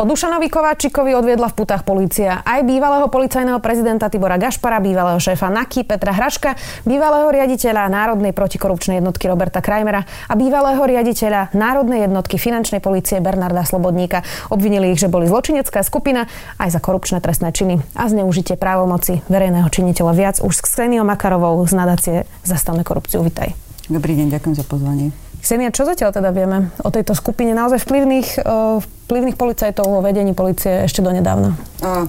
[0.00, 5.52] Po Dušanovi Kováčikovi odviedla v putách polícia aj bývalého policajného prezidenta Tibora Gašpara, bývalého šéfa
[5.52, 6.56] NAKY Petra Hraška,
[6.88, 13.60] bývalého riaditeľa Národnej protikorupčnej jednotky Roberta Krajmera a bývalého riaditeľa Národnej jednotky finančnej policie Bernarda
[13.60, 14.24] Slobodníka.
[14.48, 16.24] Obvinili ich, že boli zločinecká skupina
[16.56, 20.16] aj za korupčné trestné činy a zneužitie právomoci verejného činiteľa.
[20.16, 23.20] Viac už s Kseniou Makarovou z nadácie Zastavme korupciu.
[23.20, 23.52] Vitaj.
[23.92, 25.12] Dobrý deň, ďakujem za pozvanie.
[25.40, 30.36] Ksenia, čo zatiaľ teda vieme o tejto skupine naozaj vplyvných, uh, vplyvných policajtov vo vedení
[30.36, 31.56] policie ešte donedávna?
[31.80, 32.04] Uh,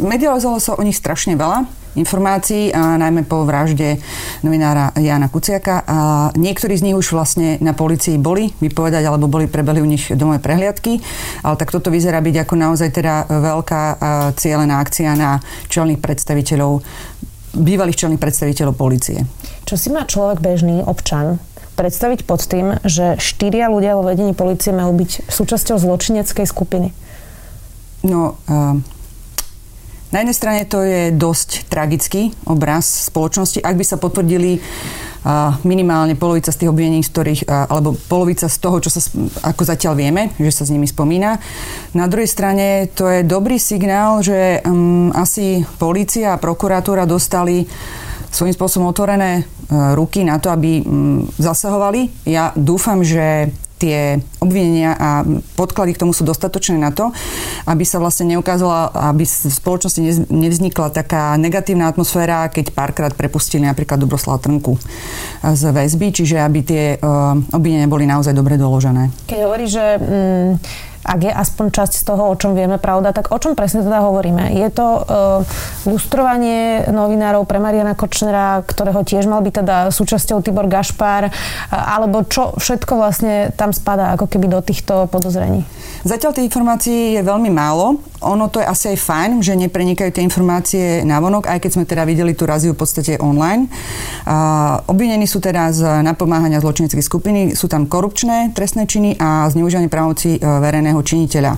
[0.00, 3.96] medializovalo sa o nich strašne veľa informácií, a najmä po vražde
[4.44, 5.80] novinára Jana Kuciaka.
[5.88, 5.96] A
[6.36, 10.38] niektorí z nich už vlastne na policii boli vypovedať, alebo boli prebehli u nich domové
[10.44, 11.00] prehliadky.
[11.40, 13.82] Ale tak toto vyzerá byť ako naozaj teda veľká
[14.36, 15.40] cieľená akcia na
[15.72, 16.84] čelných predstaviteľov,
[17.56, 19.24] bývalých čelných predstaviteľov policie.
[19.64, 21.40] Čo si má človek bežný občan
[21.76, 26.90] predstaviť pod tým, že štyria ľudia vo vedení policie majú byť súčasťou zločineckej skupiny?
[28.02, 28.80] No, uh,
[30.14, 33.60] na jednej strane to je dosť tragický obraz spoločnosti.
[33.60, 38.46] Ak by sa potvrdili uh, minimálne polovica z tých obvinení, z ktorých, uh, alebo polovica
[38.46, 39.02] z toho, čo sa
[39.44, 41.42] ako zatiaľ vieme, že sa s nimi spomína.
[41.92, 47.66] Na druhej strane to je dobrý signál, že um, asi polícia a prokuratúra dostali
[48.36, 49.42] svojím spôsobom otvorené e,
[49.96, 52.28] ruky na to, aby mm, zasahovali.
[52.28, 55.08] Ja dúfam, že tie obvinenia a
[55.56, 57.12] podklady k tomu sú dostatočné na to,
[57.68, 64.00] aby sa vlastne neukázala, aby v spoločnosti nevznikla taká negatívna atmosféra, keď párkrát prepustili napríklad
[64.00, 64.80] Dobroslav Trnku
[65.44, 66.98] z väzby, čiže aby tie e,
[67.52, 69.12] obvinenia boli naozaj dobre doložené.
[69.28, 70.50] Keď hovorí, že mm,
[71.06, 74.02] ak je aspoň časť z toho, o čom vieme pravda, tak o čom presne teda
[74.02, 74.58] hovoríme?
[74.58, 75.04] Je to uh,
[75.86, 81.32] lustrovanie novinárov pre Mariana Kočnera, ktorého tiež mal byť teda súčasťou Tibor Gašpar, uh,
[81.70, 85.62] alebo čo všetko vlastne tam spadá ako keby do týchto podozrení?
[86.02, 88.02] Zatiaľ tých informácií je veľmi málo.
[88.26, 91.84] Ono to je asi aj fajn, že neprenikajú tie informácie na vonok, aj keď sme
[91.84, 93.70] teda videli tú raziu v podstate online.
[94.90, 100.42] Obvinení sú teda z napomáhania zločineckej skupiny, sú tam korupčné trestné činy a zneužívanie právomocí
[100.42, 101.54] uh, verejného činiteľa.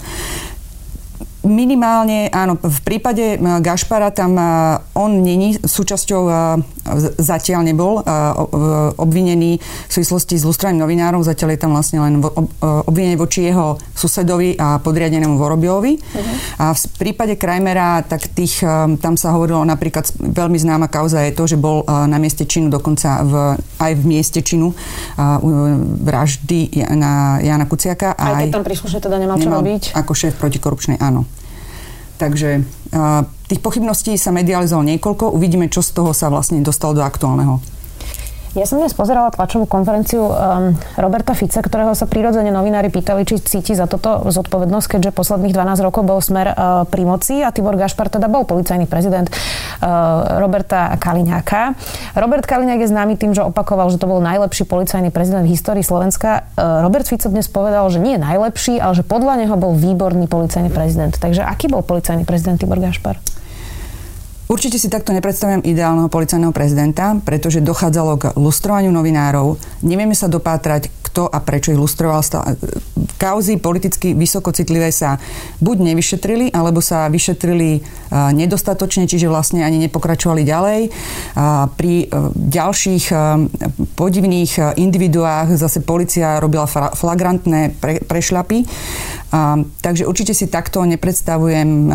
[1.49, 4.37] Minimálne, áno, v prípade Gašpara tam
[4.93, 6.23] on není súčasťou,
[7.19, 8.01] zatiaľ nebol
[8.97, 12.23] obvinený v súvislosti s lustrovaním novinárov, zatiaľ je tam vlastne len
[12.63, 15.99] obvinenie voči jeho susedovi a podriadenému Vorobiovi.
[15.99, 16.63] Uh-huh.
[16.63, 18.63] A v prípade Krajmera, tak tých,
[19.03, 23.23] tam sa hovorilo napríklad, veľmi známa kauza je to, že bol na mieste činu, dokonca
[23.25, 23.35] v,
[23.83, 24.73] aj v mieste činu
[26.05, 28.15] vraždy na Jana Kuciaka.
[28.15, 29.95] Aj, aj keď tam príslušne teda nemal čo robiť?
[29.99, 31.27] Ako šéf protikorupčnej, áno.
[32.19, 32.67] Takže
[33.49, 35.33] tých pochybností sa medializovalo niekoľko.
[35.33, 37.79] Uvidíme, čo z toho sa vlastne dostalo do aktuálneho
[38.59, 43.39] ja som dnes pozerala tlačovú konferenciu um, Roberta Fice, ktorého sa prirodzene novinári pýtali, či
[43.39, 47.79] cíti za toto zodpovednosť, keďže posledných 12 rokov bol smer uh, pri moci a Tibor
[47.79, 49.31] Gašpar teda bol policajný prezident
[50.39, 51.75] Roberta Kaliňáka.
[52.19, 55.87] Robert Kaliňák je známy tým, že opakoval, že to bol najlepší policajný prezident v histórii
[55.87, 56.51] Slovenska.
[56.59, 60.27] Uh, Robert Fico dnes povedal, že nie je najlepší, ale že podľa neho bol výborný
[60.27, 61.15] policajný prezident.
[61.15, 63.19] Takže aký bol policajný prezident Tibor Gašpar?
[64.49, 69.61] Určite si takto nepredstavujem ideálneho policajného prezidenta, pretože dochádzalo k lustrovaniu novinárov.
[69.85, 72.21] Nevieme sa dopátrať, kto a prečo ich lustroval.
[73.19, 75.19] Kauzy politicky vysokocitlivé sa
[75.59, 77.81] buď nevyšetrili, alebo sa vyšetrili e,
[78.15, 80.81] nedostatočne, čiže vlastne ani nepokračovali ďalej.
[81.75, 83.17] Pri e, ďalších e,
[83.99, 87.75] podivných individuách zase policia robila flagrantné
[88.07, 88.59] prešľapy.
[89.85, 91.93] Takže určite si takto nepredstavujem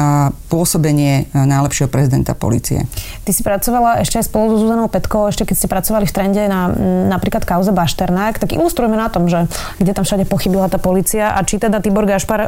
[0.54, 2.86] pôsobenie najlepšieho prezidenta policie.
[3.26, 6.44] Ty si pracovala ešte aj spolu so Zuzanou Petkou, ešte keď ste pracovali v trende
[6.46, 6.70] na
[7.10, 9.50] napríklad kauze Bašternák, tak ilustrujeme na tom, že
[9.82, 12.48] kde tam všade pochybila tá policia a či teda Tibor Gašpar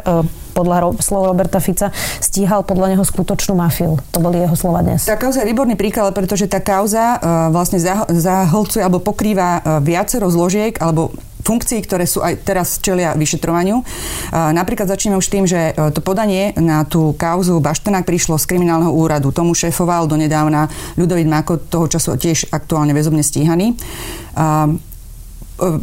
[0.56, 1.92] podľa slov Roberta Fica
[2.22, 4.00] stíhal podľa neho skutočnú mafiu.
[4.14, 5.04] To boli jeho slova dnes.
[5.04, 7.76] Tá kauza je výborný príklad, pretože tá kauza uh, vlastne
[8.08, 11.12] zahlcuje alebo pokrýva viacero zložiek alebo
[11.46, 13.86] funkcií, ktoré sú aj teraz čelia vyšetrovaniu.
[14.34, 18.90] Napríklad začneme už tým, že e, to podanie na tú kauzu Baštenák prišlo z kriminálneho
[18.90, 19.30] úradu.
[19.30, 20.66] Tomu šéfoval donedávna
[20.98, 23.78] Ľudovít Máko, toho času tiež aktuálne väzobne stíhaný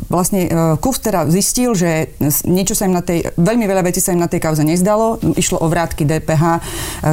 [0.09, 2.13] vlastne e, KUF teda zistil, že
[2.45, 5.17] niečo sa im na tej, veľmi veľa vecí sa im na tej kauze nezdalo.
[5.33, 6.59] Išlo o vrátky DPH, e,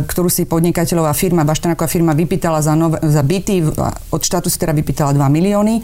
[0.05, 3.65] ktorú si podnikateľová firma, Baštanáková firma vypýtala za, nové, za byty,
[4.13, 5.81] od štátu si teda vypýtala 2 milióny.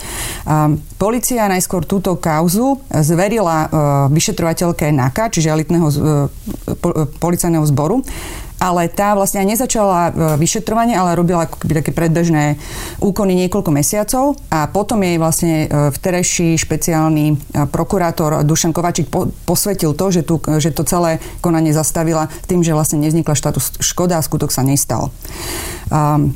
[1.00, 3.68] Polícia najskôr túto kauzu zverila e,
[4.12, 5.88] vyšetrovateľke NAKA, čiže elitného
[7.18, 8.04] policajného zboru
[8.56, 12.56] ale tá vlastne nezačala vyšetrovanie, ale robila ako keby také predbežné
[13.00, 17.36] úkony niekoľko mesiacov a potom jej vlastne vterejší špeciálny
[17.68, 19.12] prokurátor Dušan Kovačík
[19.44, 24.16] posvetil to, že, tu, že to celé konanie zastavila tým, že vlastne nevznikla štátus škoda
[24.16, 25.12] a skutok sa nestal.
[25.92, 26.34] Um,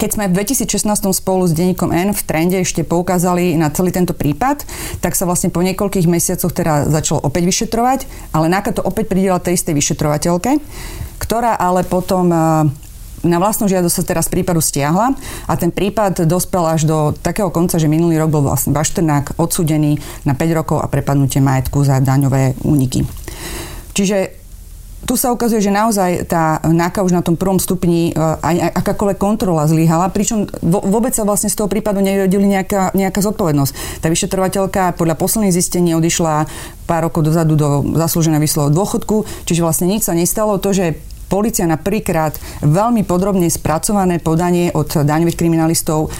[0.00, 4.16] keď sme v 2016 spolu s denníkom N v trende ešte poukázali na celý tento
[4.16, 4.64] prípad,
[5.04, 9.42] tak sa vlastne po niekoľkých mesiacoch teda začalo opäť vyšetrovať, ale NAKA to opäť pridela
[9.42, 10.50] tej istej vyšetrovateľke,
[11.22, 12.36] ktorá ale potom e,
[13.22, 15.14] na vlastnú žiadosť sa teraz prípadu stiahla
[15.46, 20.02] a ten prípad dospel až do takého konca, že minulý rok bol vlastne Bašternák odsudený
[20.26, 23.06] na 5 rokov a prepadnutie majetku za daňové úniky.
[23.94, 24.42] Čiže
[25.02, 29.18] tu sa ukazuje, že naozaj tá náka už na tom prvom stupni e, aj akákoľvek
[29.18, 33.98] kontrola zlyhala, pričom vôbec sa vlastne z toho prípadu nevyhodili nejaká, nejaká zodpovednosť.
[33.98, 36.46] Tá vyšetrovateľka podľa posledných zistení odišla
[36.86, 40.62] pár rokov dozadu do zaslúženého výslovo dôchodku, čiže vlastne nič sa nestalo.
[40.62, 40.94] To, že
[41.32, 46.12] policia na prvýkrát veľmi podrobne spracované podanie od daňových kriminalistov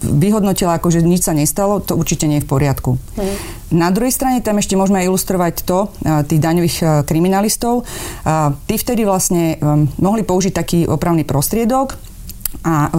[0.00, 2.96] vyhodnotila ako, že nič sa nestalo, to určite nie je v poriadku.
[2.96, 3.36] Mm.
[3.76, 5.92] Na druhej strane tam ešte môžeme ilustrovať to,
[6.24, 7.84] tých daňových kriminalistov.
[8.64, 9.60] Tí vtedy vlastne
[10.00, 12.00] mohli použiť taký opravný prostriedok,
[12.66, 12.90] a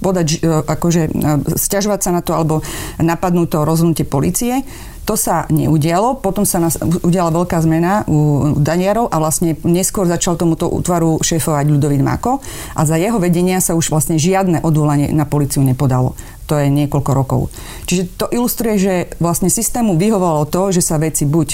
[0.00, 1.12] podať, akože
[1.54, 2.64] stiažovať sa na to alebo
[3.00, 4.64] napadnúť to rozhodnutie policie.
[5.04, 10.40] To sa neudialo, potom sa nás, udiala veľká zmena u Daniarov a vlastne neskôr začal
[10.40, 12.40] tomuto útvaru šéfovať Ľudovít Mako
[12.72, 16.16] a za jeho vedenia sa už vlastne žiadne odvolanie na policiu nepodalo.
[16.48, 17.52] To je niekoľko rokov.
[17.84, 21.48] Čiže to ilustruje, že vlastne systému vyhovalo to, že sa veci buď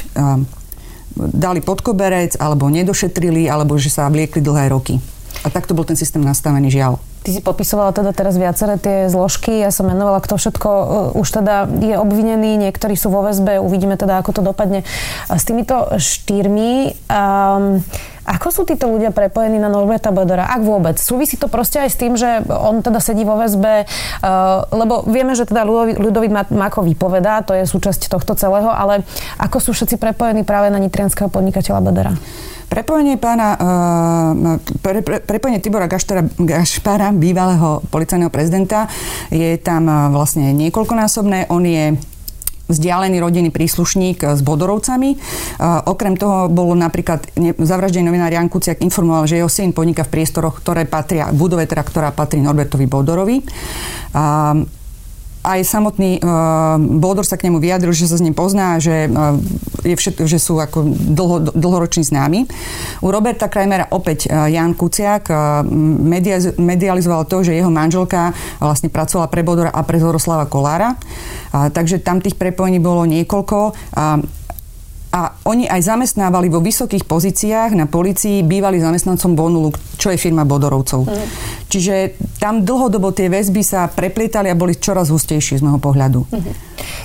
[1.18, 5.02] dali pod koberec, alebo nedošetrili, alebo že sa vliekli dlhé roky.
[5.42, 7.02] A takto bol ten systém nastavený, žiaľ.
[7.20, 11.28] Ty si popisovala teda teraz viaceré tie zložky, ja som menovala, kto všetko uh, už
[11.28, 14.88] teda je obvinený, niektorí sú vo väzbe, uvidíme teda, ako to dopadne.
[15.28, 17.84] A s týmito štyrmi, um,
[18.24, 20.96] ako sú títo ľudia prepojení na Norberta Bodora, ak vôbec?
[20.96, 25.36] Súvisí to proste aj s tým, že on teda sedí vo väzbe, uh, lebo vieme,
[25.36, 25.68] že teda
[26.00, 29.04] Ľudovít Mako vypovedá, to je súčasť tohto celého, ale
[29.36, 32.16] ako sú všetci prepojení práve na nitrianského podnikateľa Bodora?
[32.70, 38.86] Prepojenie pána, uh, pre, pre, prepojenie Tibora Gaštara, Gašpara, bývalého policajného prezidenta,
[39.34, 41.50] je tam uh, vlastne niekoľkonásobné.
[41.50, 41.98] On je
[42.70, 45.18] vzdialený rodinný príslušník s Bodorovcami.
[45.90, 47.26] Okrem toho bol napríklad
[47.58, 51.82] zavraždený novinár Jan Kuciak informoval, že jeho syn podniká v priestoroch, ktoré patria, budove teda,
[51.82, 53.42] ktorá patrí Norbertovi Bodorovi.
[54.14, 54.62] Uh,
[55.40, 59.40] aj samotný uh, Bodor sa k nemu vyjadril, že sa s ním pozná, že, uh,
[59.80, 62.44] je všet, že sú ako dlho, dlhoroční známi.
[63.00, 65.64] U Roberta Krajmera opäť uh, Jan Kuciak uh,
[66.04, 70.96] media, medializoval to, že jeho manželka vlastne pracovala pre Bodora a pre Zoroslava Kolára.
[71.50, 73.58] Uh, takže tam tých prepojení bolo niekoľko.
[73.96, 74.20] Uh,
[75.10, 80.48] a oni aj zamestnávali vo vysokých pozíciách na policii bývali zamestnancom Bonulu, čo je firma
[80.48, 81.04] Bodorovcov.
[81.04, 81.28] Mm.
[81.68, 81.94] Čiže
[82.40, 86.24] tam dlhodobo tie väzby sa preplietali a boli čoraz hustejšie z môjho pohľadu.
[86.24, 86.54] Mm-hmm.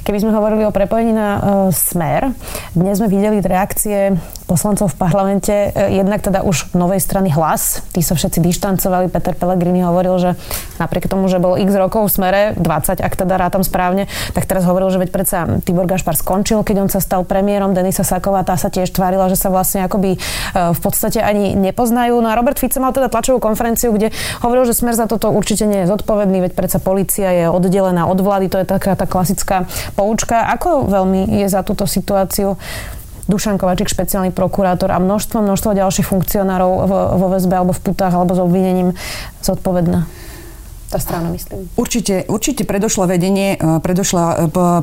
[0.08, 1.42] Keby sme hovorili o prepojení na uh,
[1.76, 2.32] Smer,
[2.72, 4.16] dnes sme videli reakcie
[4.48, 9.36] poslancov v parlamente, uh, jednak teda už novej strany hlas, tí sa všetci dištancovali, Peter
[9.36, 10.32] Pellegrini hovoril, že
[10.80, 14.64] napriek tomu, že bol x rokov v Smere, 20 ak teda rátam správne, tak teraz
[14.64, 15.38] hovoril, že veď predsa
[15.68, 19.36] Tibor Gašpar skončil, keď on sa stal premiérom, Denisa Saková, tá sa tiež tvárila, že
[19.36, 22.24] sa vlastne akoby uh, v podstate ani nepoznajú.
[22.24, 24.14] No a Robert Fico mal teda tlačovú konferenciu, kde
[24.46, 28.22] hovoril, že Smer za toto určite nie je zodpovedný, veď predsa policia je oddelená od
[28.22, 29.66] vlády, to je taká tá klasická
[29.98, 30.46] poučka.
[30.54, 32.62] Ako veľmi je za túto situáciu
[33.26, 38.14] Dušan Kovačík, špeciálny prokurátor a množstvo, množstvo ďalších funkcionárov vo, vo väzbe alebo v putách
[38.14, 38.94] alebo s obvinením
[39.42, 40.06] zodpovedná?
[40.86, 41.66] Tá strana, myslím.
[41.74, 44.36] Určite, určite predošlo vedenie, e, predošla e,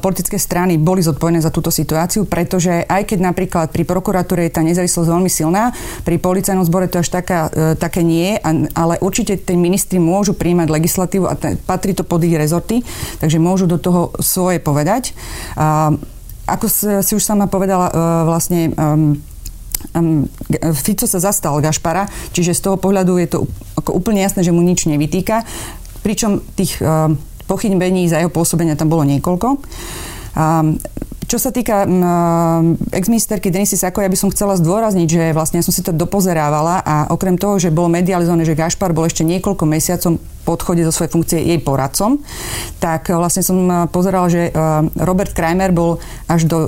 [0.02, 4.66] politické strany boli zodpovedné za túto situáciu, pretože aj keď napríklad pri prokuratúre je tá
[4.66, 5.70] nezávislosť veľmi silná,
[6.02, 8.34] pri policajnom zbore to až taká, e, také nie,
[8.74, 12.82] ale určite tí ministri môžu príjmať legislatívu a patrí to pod ich rezorty,
[13.22, 15.14] takže môžu do toho svoje povedať.
[15.54, 15.94] A,
[16.50, 16.66] ako
[17.06, 17.86] si už sama povedala,
[18.26, 19.14] vlastne um,
[20.74, 23.38] Fico sa zastal Gašpara, čiže z toho pohľadu je to
[23.78, 25.42] ako úplne jasné, že mu nič nevytýka
[26.02, 27.08] pričom tých uh,
[27.46, 29.48] pochybení za jeho pôsobenia tam bolo niekoľko.
[30.32, 30.76] Um,
[31.32, 35.64] čo sa týka um, ex-ministerky Denisy Sako, ja by som chcela zdôrazniť, že vlastne ja
[35.64, 39.64] som si to dopozerávala a okrem toho, že bolo medializované, že Gašpar bol ešte niekoľko
[39.64, 42.20] mesiacov po odchode zo svojej funkcie jej poradcom,
[42.82, 44.50] tak vlastne som pozerala, že
[44.98, 46.58] Robert Kramer bol až do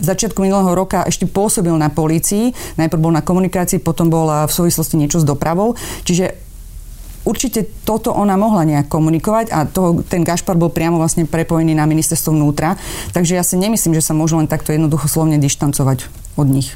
[0.00, 2.56] začiatku minulého roka ešte pôsobil na polícii.
[2.80, 5.76] Najprv bol na komunikácii, potom bol v súvislosti niečo s dopravou.
[6.08, 6.43] Čiže
[7.24, 11.88] určite toto ona mohla nejak komunikovať a toho, ten Gašpar bol priamo vlastne prepojený na
[11.88, 12.76] ministerstvo vnútra,
[13.12, 16.24] takže ja si nemyslím, že sa môžu len takto jednoducho slovne dištancovať.
[16.34, 16.74] od nich.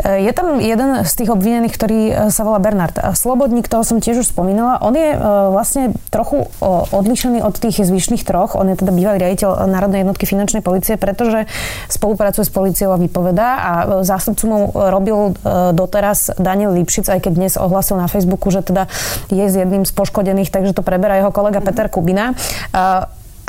[0.00, 3.98] E, je tam jeden z tých obvinených, ktorý e, sa volá Bernard Slobodník, toho som
[3.98, 4.78] tiež už spomínala.
[4.80, 5.18] On je e,
[5.50, 6.46] vlastne trochu
[6.94, 8.54] odlišený od tých zvyšných troch.
[8.54, 11.50] On je teda bývalý riaditeľ Národnej jednotky finančnej policie, pretože
[11.90, 15.34] spolupracuje s policiou a vypovedá a zástupcu mu robil
[15.74, 18.86] doteraz Daniel Lipšic, aj keď dnes ohlasil na Facebooku, že teda
[19.30, 22.34] je z jedným poškodených, takže to preberá jeho kolega Peter Kubina.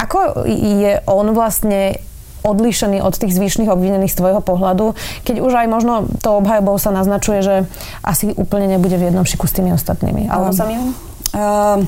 [0.01, 2.01] Ako je on vlastne
[2.41, 5.93] odlišený od tých zvyšných obvinených z tvojho pohľadu, keď už aj možno
[6.25, 7.55] to obhajobou sa naznačuje, že
[8.01, 10.25] asi úplne nebude v jednom šiku s tými ostatnými.
[10.25, 11.85] Alebo sa mi uh,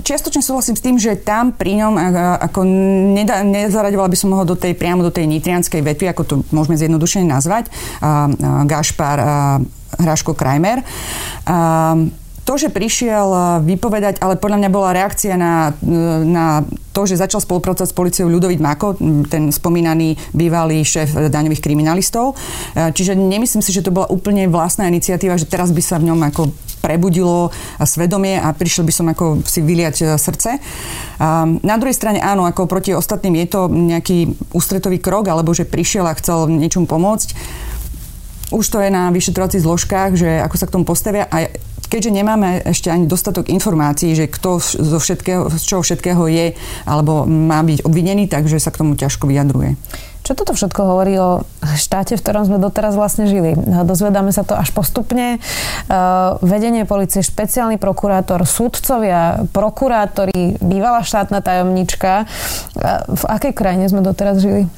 [0.00, 1.92] Čiastočne súhlasím s tým, že tam pri ňom
[2.40, 2.64] ako
[3.12, 6.76] neda, nezaraďovala by som ho do tej, priamo do tej nitrianskej vetvy, ako to môžeme
[6.80, 9.28] zjednodušene nazvať, uh, uh, Gašpar uh,
[10.00, 10.80] Hraško Krajmer.
[11.44, 12.08] Uh,
[12.50, 17.22] to, že prišiel eh, vypovedať, ale podľa mňa bola reakcia na, eh, na to, že
[17.22, 18.98] začal spolupracovať s policiou Ľudovít Mako,
[19.30, 22.34] ten spomínaný bývalý šéf daňových kriminalistov.
[22.34, 26.10] Eh, čiže nemyslím si, že to bola úplne vlastná iniciatíva, že teraz by sa v
[26.10, 26.50] ňom ako
[26.82, 27.52] prebudilo
[27.84, 30.56] svedomie a prišiel by som ako si vyliať srdce.
[31.60, 36.08] Na druhej strane áno, ako proti ostatným je to nejaký ústretový krok, alebo že prišiel
[36.08, 37.36] a chcel niečom pomôcť.
[38.50, 41.30] Už to je na vyšetrovacích zložkách, že ako sa k tomu postavia.
[41.30, 41.46] A
[41.90, 46.54] keďže nemáme ešte ani dostatok informácií, že kto zo všetkého, z čoho všetkého je
[46.86, 49.74] alebo má byť obvinený, takže sa k tomu ťažko vyjadruje.
[50.20, 51.48] Čo toto všetko hovorí o
[51.80, 53.56] štáte, v ktorom sme doteraz vlastne žili?
[53.56, 55.40] Dozvedáme sa to až postupne.
[56.44, 62.28] Vedenie policie, špeciálny prokurátor, súdcovia, prokurátori, bývalá štátna tajomnička.
[63.08, 64.68] V akej krajine sme doteraz žili?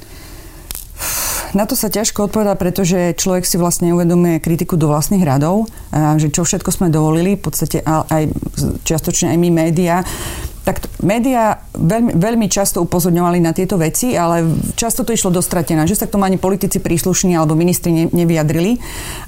[1.52, 6.32] Na to sa ťažko odpovedá, pretože človek si vlastne uvedomuje kritiku do vlastných radov, že
[6.32, 8.32] čo všetko sme dovolili, v podstate aj
[8.88, 10.00] čiastočne aj my médiá
[10.62, 14.47] tak médiá veľmi, veľmi často upozorňovali na tieto veci, ale
[14.78, 18.78] často to išlo dostratená, že sa k tomu ani politici príslušní alebo ministri ne, nevyjadrili.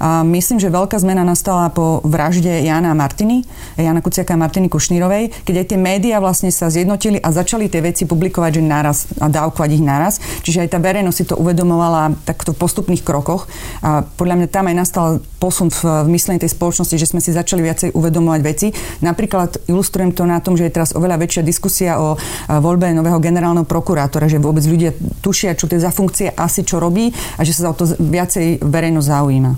[0.01, 3.45] A myslím, že veľká zmena nastala po vražde Jana a Martiny,
[3.77, 7.83] Jana Kuciaka a Martiny Kušnírovej, keď aj tie médiá vlastne sa zjednotili a začali tie
[7.83, 10.23] veci publikovať že naraz a dávkovať ich naraz.
[10.47, 13.51] Čiže aj tá verejnosť si to uvedomovala takto v postupných krokoch.
[13.83, 15.09] A podľa mňa tam aj nastal
[15.43, 18.69] posun v, v myslení tej spoločnosti, že sme si začali viacej uvedomovať veci.
[19.03, 21.64] Napríklad ilustrujem to na tom, že je teraz oveľa väčšia diskusia
[21.97, 22.19] o
[22.49, 24.93] voľbe nového generálneho prokurátora, že vôbec ľudia
[25.25, 28.61] tušia, čo to je za funkcie, asi čo robí a že sa o to viacej
[28.61, 29.53] verejnosť zaujíma.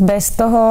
[0.00, 0.62] Bez toho,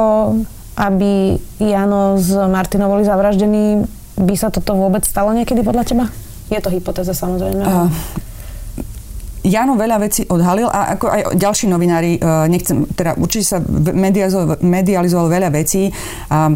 [0.74, 6.04] aby Jano s Martinom boli zavraždení, by sa toto vôbec stalo niekedy podľa teba?
[6.50, 7.62] Je to hypotéza samozrejme.
[7.62, 7.90] Uh,
[9.44, 13.58] Jano veľa vecí odhalil a ako aj ďalší novinári, e, nechcem, teda určite sa
[14.64, 15.92] medializovalo veľa vecí.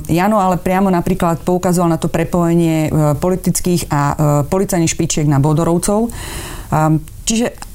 [0.08, 2.90] Jano ale priamo napríklad poukazoval na to prepojenie e,
[3.20, 4.14] politických a e,
[4.48, 6.08] policajných špičiek na Bodorovcov.
[7.28, 7.68] Čiže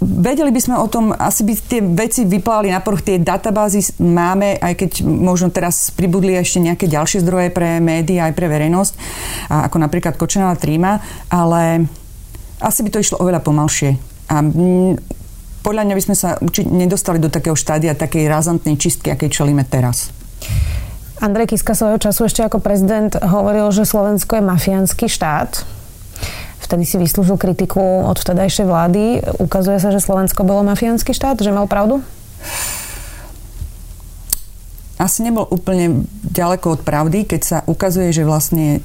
[0.00, 4.56] Vedeli by sme o tom, asi by tie veci vyplávali na povrch, tie databázy máme,
[4.56, 8.96] aj keď možno teraz pribudli ešte nejaké ďalšie zdroje pre médiá, aj pre verejnosť,
[9.52, 11.84] ako napríklad Kočenová tríma, ale
[12.64, 14.00] asi by to išlo oveľa pomalšie.
[14.30, 14.38] A
[15.60, 19.66] podľa mňa by sme sa určite nedostali do takého štádia takej razantnej čistky, akej čelíme
[19.66, 20.14] teraz.
[21.20, 25.66] Andrej Kiska svojho času ešte ako prezident hovoril, že Slovensko je mafiánsky štát.
[26.64, 29.02] Vtedy si vyslúžil kritiku od vtedajšej vlády.
[29.42, 32.00] Ukazuje sa, že Slovensko bolo mafiánsky štát, že mal pravdu?
[34.96, 38.80] Asi nebol úplne ďaleko od pravdy, keď sa ukazuje, že vlastne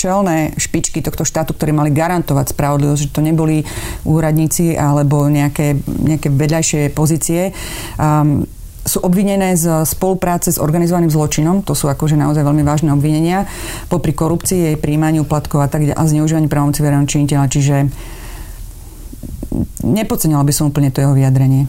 [0.00, 3.60] čelné špičky tohto štátu, ktoré mali garantovať spravodlivosť, že to neboli
[4.08, 7.52] úradníci alebo nejaké, nejaké vedľajšie pozície,
[8.00, 8.48] um,
[8.80, 13.44] sú obvinené z spolupráce s organizovaným zločinom, to sú akože naozaj veľmi vážne obvinenia,
[13.92, 17.46] popri korupcii, jej príjmaní úplatkov a tak a zneužívaní právomoci verejného činiteľa.
[17.52, 17.76] Čiže
[19.82, 21.66] nepodcenila by som úplne to jeho vyjadrenie.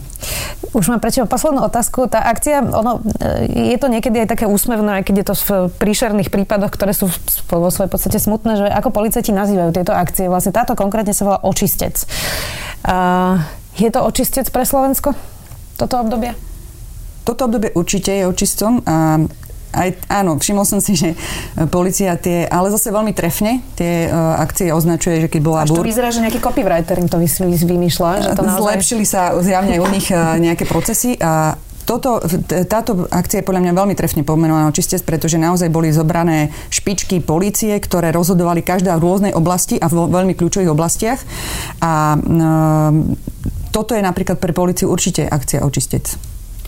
[0.71, 2.05] Už mám prečo poslednú otázku.
[2.07, 5.50] Tá akcia, ono, e, je to niekedy aj také úsmevné, aj keď je to v
[5.81, 7.09] príšerných prípadoch, ktoré sú
[7.50, 10.29] vo svojej podstate smutné, že ako policajti nazývajú tieto akcie.
[10.29, 11.97] Vlastne táto konkrétne sa volá očistec.
[12.85, 13.41] Uh,
[13.75, 15.17] je to očistec pre Slovensko?
[15.75, 16.38] Toto obdobie?
[17.25, 18.85] Toto obdobie určite je očistom.
[18.85, 19.21] A
[19.72, 21.16] aj, áno, všimol som si, že
[21.72, 25.58] policia tie, ale zase veľmi trefne tie uh, akcie označuje, že keď bola...
[25.63, 28.78] Až to vyzerá, že nejaký copywriter im to vymýšľa, že to naozaj...
[28.78, 31.56] Zlepšili sa zjavne u nich uh, nejaké procesy a
[31.92, 32.22] toto,
[32.70, 37.75] táto akcia je podľa mňa veľmi trefne pomenovaná čistec, pretože naozaj boli zobrané špičky policie,
[37.82, 41.20] ktoré rozhodovali každá v rôznej oblasti a v veľmi kľúčových oblastiach.
[41.82, 42.18] A e,
[43.75, 46.06] toto je napríklad pre policiu určite akcia očistec.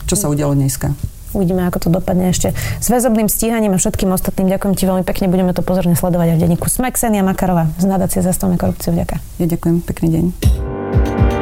[0.04, 0.92] Čo sa udialo dneska?
[1.34, 4.48] Uvidíme, ako to dopadne ešte s väzobným stíhaním a všetkým ostatným.
[4.54, 8.22] Ďakujem ti veľmi pekne, budeme to pozorne sledovať aj v denníku Smeksenia Makarova z nadácie
[8.22, 8.94] zastavnej korupcie.
[8.94, 9.18] Vďaka.
[9.42, 10.24] Ja ďakujem, pekný deň.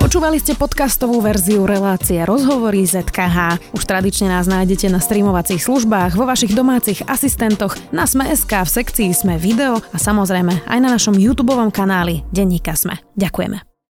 [0.03, 3.73] Počúvali ste podcastovú verziu relácie Rozhovory ZKH.
[3.73, 9.09] Už tradične nás nájdete na streamovacích službách, vo vašich domácich asistentoch, na Sme.sk, v sekcii
[9.17, 13.01] Sme video a samozrejme aj na našom YouTube kanáli Denníka Sme.
[13.17, 13.72] Ďakujeme.